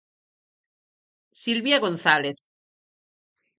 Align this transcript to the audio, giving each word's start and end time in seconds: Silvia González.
Silvia 1.43 1.77
González. 1.85 2.37